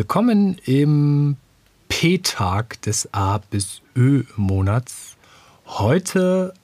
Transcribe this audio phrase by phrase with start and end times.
[0.00, 1.36] Willkommen im
[1.90, 5.18] P-Tag des A bis Ö-Monats.
[5.66, 6.54] Heute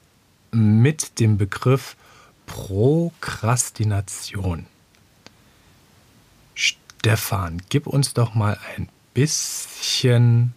[0.53, 1.97] mit dem Begriff
[2.47, 4.65] Prokrastination.
[6.55, 10.55] Stefan, gib uns doch mal ein bisschen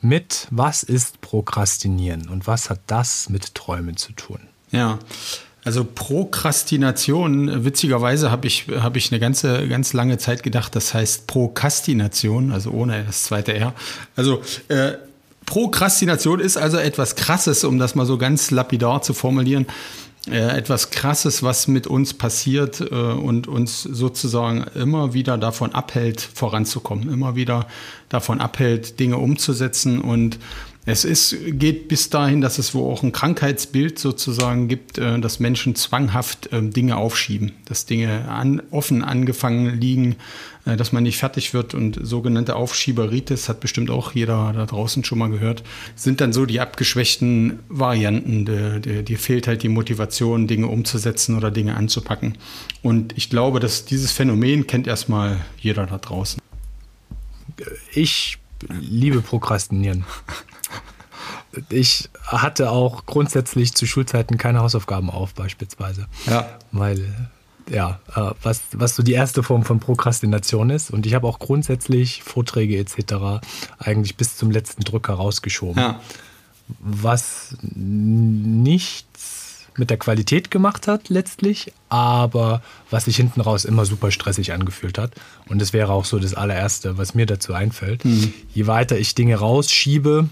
[0.00, 4.40] mit, was ist Prokrastinieren und was hat das mit Träumen zu tun?
[4.70, 4.98] Ja,
[5.64, 11.26] also Prokrastination, witzigerweise habe ich, hab ich eine ganze, ganz lange Zeit gedacht, das heißt
[11.26, 13.72] Prokastination, also ohne das zweite R.
[14.14, 14.92] Also äh,
[15.46, 19.66] Prokrastination ist also etwas Krasses, um das mal so ganz lapidar zu formulieren.
[20.30, 26.20] Äh, etwas Krasses, was mit uns passiert äh, und uns sozusagen immer wieder davon abhält,
[26.22, 27.66] voranzukommen, immer wieder
[28.08, 30.38] davon abhält, Dinge umzusetzen und
[30.86, 35.40] es ist, geht bis dahin, dass es wo auch ein Krankheitsbild sozusagen gibt, äh, dass
[35.40, 40.16] Menschen zwanghaft ähm, Dinge aufschieben, dass Dinge an, offen angefangen liegen,
[40.66, 45.04] äh, dass man nicht fertig wird und sogenannte Aufschieberitis, hat bestimmt auch jeder da draußen
[45.04, 45.62] schon mal gehört,
[45.96, 48.44] sind dann so die abgeschwächten Varianten.
[49.04, 52.36] Dir fehlt halt die Motivation, Dinge umzusetzen oder Dinge anzupacken.
[52.82, 56.40] Und ich glaube, dass dieses Phänomen kennt erstmal jeder da draußen.
[57.94, 58.38] Ich
[58.68, 60.04] liebe Prokrastinieren
[61.70, 66.06] ich hatte auch grundsätzlich zu Schulzeiten keine Hausaufgaben auf, beispielsweise.
[66.26, 66.48] Ja.
[66.72, 67.14] Weil,
[67.70, 70.90] ja, äh, was, was so die erste Form von Prokrastination ist.
[70.90, 73.44] Und ich habe auch grundsätzlich Vorträge etc.
[73.78, 75.80] eigentlich bis zum letzten Drücker rausgeschoben.
[75.80, 76.00] Ja.
[76.80, 79.44] Was nichts
[79.76, 84.98] mit der Qualität gemacht hat letztlich, aber was sich hinten raus immer super stressig angefühlt
[84.98, 85.12] hat.
[85.48, 88.04] Und das wäre auch so das allererste, was mir dazu einfällt.
[88.04, 88.32] Mhm.
[88.52, 90.28] Je weiter ich Dinge rausschiebe,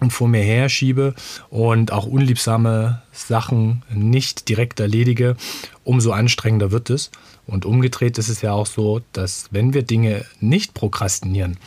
[0.00, 1.14] und vor mir herschiebe
[1.48, 5.36] und auch unliebsame Sachen nicht direkt erledige,
[5.84, 7.10] umso anstrengender wird es.
[7.46, 11.58] Und umgedreht ist es ja auch so, dass wenn wir Dinge nicht prokrastinieren,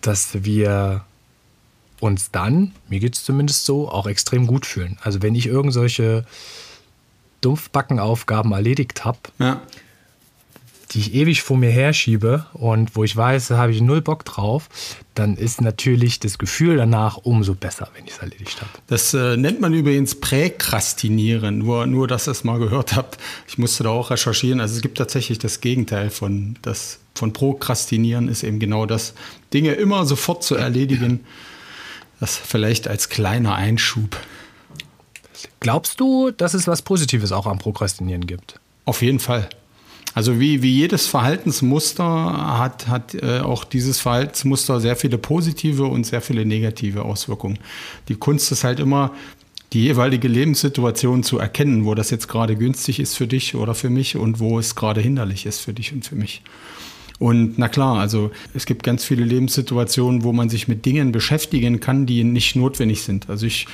[0.00, 1.04] dass wir
[2.00, 4.98] uns dann, mir geht es zumindest so, auch extrem gut fühlen.
[5.02, 6.24] Also wenn ich irgendwelche
[7.40, 9.60] Dumpfbackenaufgaben erledigt habe, ja
[10.92, 14.24] die ich ewig vor mir herschiebe und wo ich weiß, da habe ich null Bock
[14.24, 14.68] drauf,
[15.14, 18.70] dann ist natürlich das Gefühl danach umso besser, wenn ich es erledigt habe.
[18.86, 23.18] Das äh, nennt man übrigens Präkrastinieren, nur, nur dass ihr es mal gehört habt.
[23.48, 24.60] Ich musste da auch recherchieren.
[24.60, 29.14] Also es gibt tatsächlich das Gegenteil von, das, von Prokrastinieren, ist eben genau das,
[29.52, 31.20] Dinge immer sofort zu erledigen.
[32.20, 34.16] Das vielleicht als kleiner Einschub.
[35.60, 38.60] Glaubst du, dass es was Positives auch am Prokrastinieren gibt?
[38.84, 39.48] Auf jeden Fall.
[40.14, 42.04] Also wie, wie jedes Verhaltensmuster
[42.58, 47.58] hat, hat äh, auch dieses Verhaltensmuster sehr viele positive und sehr viele negative Auswirkungen.
[48.08, 49.12] Die Kunst ist halt immer,
[49.72, 53.88] die jeweilige Lebenssituation zu erkennen, wo das jetzt gerade günstig ist für dich oder für
[53.88, 56.42] mich und wo es gerade hinderlich ist für dich und für mich.
[57.18, 61.80] Und na klar, also es gibt ganz viele Lebenssituationen, wo man sich mit Dingen beschäftigen
[61.80, 63.30] kann, die nicht notwendig sind.
[63.30, 63.66] Also ich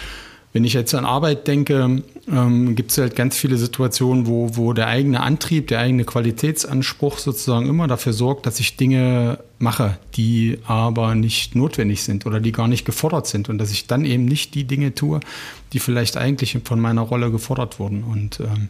[0.52, 4.72] wenn ich jetzt an Arbeit denke, ähm, gibt es halt ganz viele Situationen, wo, wo
[4.72, 10.58] der eigene Antrieb, der eigene Qualitätsanspruch sozusagen immer dafür sorgt, dass ich Dinge mache, die
[10.66, 14.24] aber nicht notwendig sind oder die gar nicht gefordert sind und dass ich dann eben
[14.24, 15.20] nicht die Dinge tue,
[15.72, 18.02] die vielleicht eigentlich von meiner Rolle gefordert wurden.
[18.02, 18.68] Und ähm,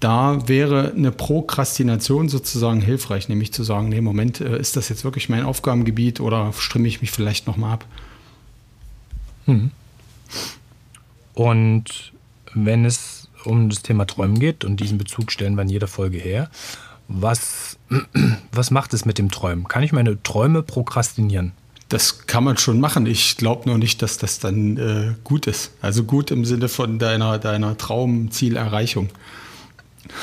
[0.00, 5.02] da wäre eine Prokrastination sozusagen hilfreich, nämlich zu sagen, nee, Moment, äh, ist das jetzt
[5.02, 7.84] wirklich mein Aufgabengebiet oder stimme ich mich vielleicht nochmal ab?
[9.46, 9.72] Hm.
[11.38, 12.12] Und
[12.52, 16.18] wenn es um das Thema Träumen geht, und diesen Bezug stellen wir in jeder Folge
[16.18, 16.50] her,
[17.06, 17.78] was,
[18.52, 19.68] was macht es mit dem Träumen?
[19.68, 21.52] Kann ich meine Träume prokrastinieren?
[21.90, 23.06] Das kann man schon machen.
[23.06, 25.70] Ich glaube nur nicht, dass das dann äh, gut ist.
[25.80, 29.08] Also gut im Sinne von deiner, deiner Traumzielerreichung.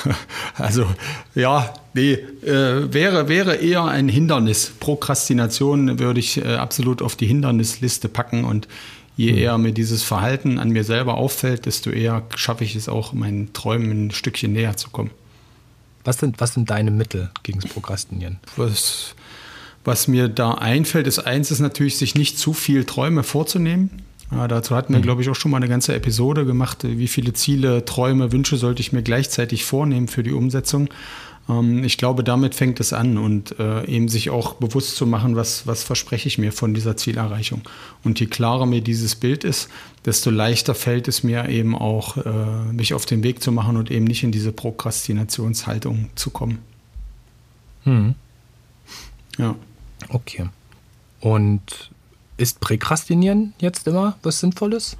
[0.57, 0.85] also
[1.33, 4.73] ja, nee, äh, wäre, wäre eher ein Hindernis.
[4.81, 8.67] Prokrastination würde ich äh, absolut auf die Hindernisliste packen und
[9.15, 9.37] je mhm.
[9.37, 13.53] eher mir dieses Verhalten an mir selber auffällt, desto eher schaffe ich es auch, meinen
[13.53, 15.11] Träumen ein Stückchen näher zu kommen.
[16.03, 18.37] Was sind, was sind deine Mittel gegen das Prokrastinieren?
[18.57, 19.15] Was,
[19.83, 23.89] was mir da einfällt, ist eins, ist natürlich, sich nicht zu viel Träume vorzunehmen.
[24.31, 25.03] Ja, dazu hatten wir, mhm.
[25.03, 26.79] glaube ich, auch schon mal eine ganze Episode gemacht.
[26.83, 30.89] Wie viele Ziele, Träume, Wünsche sollte ich mir gleichzeitig vornehmen für die Umsetzung?
[31.49, 35.35] Ähm, ich glaube, damit fängt es an und äh, eben sich auch bewusst zu machen,
[35.35, 37.61] was, was verspreche ich mir von dieser Zielerreichung.
[38.03, 39.69] Und je klarer mir dieses Bild ist,
[40.05, 43.91] desto leichter fällt es mir eben auch, äh, mich auf den Weg zu machen und
[43.91, 46.59] eben nicht in diese Prokrastinationshaltung zu kommen.
[47.83, 48.15] Hm.
[49.37, 49.55] Ja.
[50.09, 50.49] Okay.
[51.19, 51.91] Und
[52.37, 54.97] ist Präkrastinieren jetzt immer was Sinnvolles?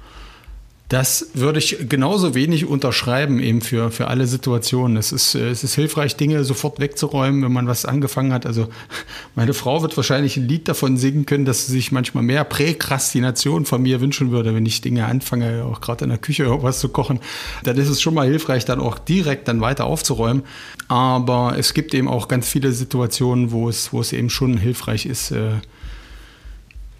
[0.88, 4.96] Das würde ich genauso wenig unterschreiben, eben für, für alle Situationen.
[4.96, 8.46] Es ist, es ist hilfreich, Dinge sofort wegzuräumen, wenn man was angefangen hat.
[8.46, 8.68] Also
[9.34, 13.64] meine Frau wird wahrscheinlich ein Lied davon singen können, dass sie sich manchmal mehr Präkrastination
[13.64, 16.88] von mir wünschen würde, wenn ich Dinge anfange, auch gerade in der Küche irgendwas zu
[16.88, 17.18] kochen.
[17.64, 20.44] Dann ist es schon mal hilfreich, dann auch direkt dann weiter aufzuräumen.
[20.86, 25.06] Aber es gibt eben auch ganz viele Situationen, wo es, wo es eben schon hilfreich
[25.06, 25.54] ist, äh,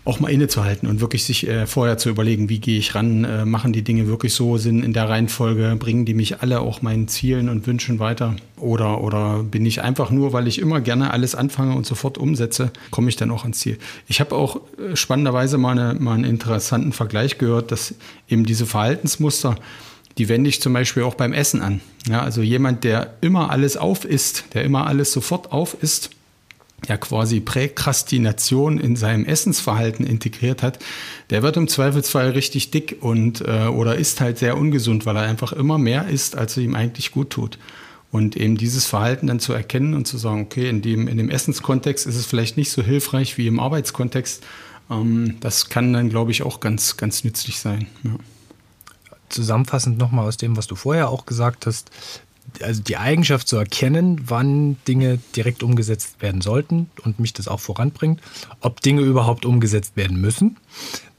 [0.06, 3.44] auch mal innezuhalten und wirklich sich äh, vorher zu überlegen, wie gehe ich ran, äh,
[3.44, 7.08] machen die Dinge wirklich so Sinn in der Reihenfolge, bringen die mich alle auch meinen
[7.08, 11.34] Zielen und Wünschen weiter oder, oder bin ich einfach nur, weil ich immer gerne alles
[11.34, 13.78] anfange und sofort umsetze, komme ich dann auch ans Ziel.
[14.06, 17.96] Ich habe auch äh, spannenderweise mal, eine, mal einen interessanten Vergleich gehört, dass
[18.28, 19.56] eben diese Verhaltensmuster,
[20.18, 21.80] die wende ich zum Beispiel auch beim Essen an.
[22.08, 26.10] Ja, also jemand, der immer alles auf isst, der immer alles sofort auf isst,
[26.86, 30.78] ja quasi Präkrastination in seinem Essensverhalten integriert hat,
[31.30, 35.22] der wird im Zweifelsfall richtig dick und äh, oder ist halt sehr ungesund, weil er
[35.22, 37.58] einfach immer mehr isst, als ihm eigentlich gut tut.
[38.12, 41.28] Und eben dieses Verhalten dann zu erkennen und zu sagen, okay, in dem, in dem
[41.28, 44.44] Essenskontext ist es vielleicht nicht so hilfreich wie im Arbeitskontext,
[44.90, 47.88] ähm, das kann dann, glaube ich, auch ganz, ganz nützlich sein.
[48.04, 48.16] Ja.
[49.28, 51.90] Zusammenfassend nochmal aus dem, was du vorher auch gesagt hast,
[52.62, 57.60] also die Eigenschaft zu erkennen, wann Dinge direkt umgesetzt werden sollten und mich das auch
[57.60, 58.20] voranbringt,
[58.60, 60.56] ob Dinge überhaupt umgesetzt werden müssen.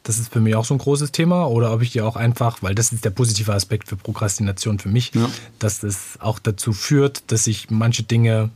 [0.03, 1.47] Das ist für mich auch so ein großes Thema.
[1.47, 4.87] Oder ob ich die auch einfach, weil das ist der positive Aspekt für Prokrastination für
[4.87, 5.29] mich, ja.
[5.59, 8.49] dass es auch dazu führt, dass sich manche Dinge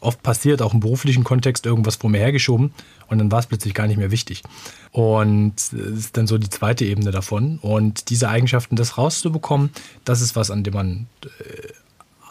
[0.00, 2.72] oft passiert, auch im beruflichen Kontext, irgendwas vor mir hergeschoben
[3.08, 4.42] und dann war es plötzlich gar nicht mehr wichtig.
[4.90, 7.58] Und das ist dann so die zweite Ebene davon.
[7.58, 9.70] Und diese Eigenschaften, das rauszubekommen,
[10.04, 11.28] das ist was, an dem man äh,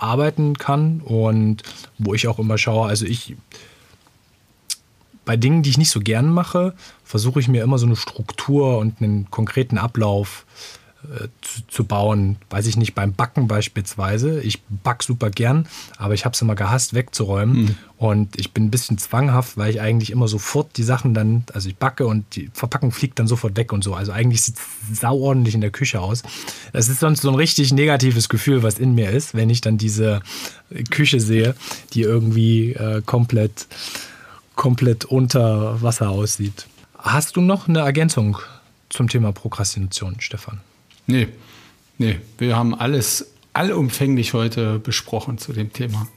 [0.01, 1.63] arbeiten kann und
[1.98, 3.36] wo ich auch immer schaue, also ich
[5.24, 8.80] bei Dingen, die ich nicht so gern mache, versuche ich mir immer so eine Struktur
[8.80, 10.81] und einen konkreten Ablauf äh,
[11.42, 12.38] zu, zu, bauen.
[12.50, 14.39] Weiß ich nicht, beim Backen beispielsweise.
[14.42, 15.68] Ich back super gern,
[15.98, 17.63] aber ich habe es immer gehasst, wegzuräumen.
[17.63, 17.75] Mhm.
[17.98, 21.69] Und ich bin ein bisschen zwanghaft, weil ich eigentlich immer sofort die Sachen dann, also
[21.69, 23.94] ich backe und die Verpackung fliegt dann sofort weg und so.
[23.94, 26.24] Also eigentlich sieht es sauordentlich in der Küche aus.
[26.71, 29.77] Das ist sonst so ein richtig negatives Gefühl, was in mir ist, wenn ich dann
[29.77, 30.21] diese
[30.89, 31.56] Küche sehe,
[31.94, 33.68] die irgendwie äh, komplett,
[34.56, 36.68] komplett unter Wasser aussieht.
[36.97, 38.38] Hast du noch eine Ergänzung
[38.89, 40.62] zum Thema Prokrastination, Stefan?
[41.11, 41.27] Nee,
[41.97, 46.07] nee, wir haben alles allumfänglich heute besprochen zu dem Thema.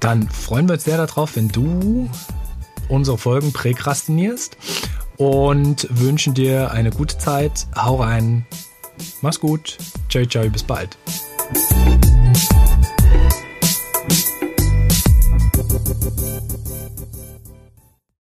[0.00, 2.08] Dann freuen wir uns sehr darauf, wenn du
[2.88, 4.56] unsere Folgen präkrastinierst
[5.18, 7.66] und wünschen dir eine gute Zeit.
[7.76, 8.46] Hau rein.
[9.20, 9.76] Mach's gut.
[10.08, 10.96] Ciao, ciao, bis bald.